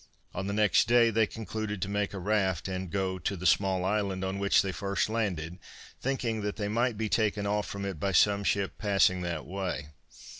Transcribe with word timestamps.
On 0.33 0.47
the 0.47 0.53
next 0.53 0.87
day 0.87 1.11
they 1.11 1.27
concluded 1.27 1.79
to 1.83 1.87
make 1.87 2.11
a 2.11 2.17
raft 2.17 2.67
and 2.67 2.89
go 2.89 3.19
to 3.19 3.37
the 3.37 3.45
small 3.45 3.85
island 3.85 4.23
on 4.23 4.39
which 4.39 4.63
they 4.63 4.71
first 4.71 5.09
landed, 5.09 5.59
thinking 6.01 6.41
that 6.41 6.55
they 6.55 6.67
might 6.67 6.97
be 6.97 7.07
taken 7.07 7.45
off 7.45 7.67
from 7.67 7.85
it 7.85 7.99
by 7.99 8.11
some 8.13 8.43
ship 8.43 8.79
passing 8.79 9.21
that 9.21 9.45
way. 9.45 9.89